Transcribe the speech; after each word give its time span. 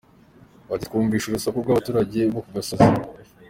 Bati 0.69 0.85
“Twumvise 0.87 1.25
urusaku 1.27 1.57
rw’abaturage 1.63 2.19
bo 2.33 2.41
ku 2.45 2.49
gasozi. 2.55 2.89